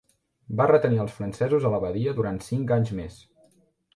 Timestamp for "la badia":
1.75-2.15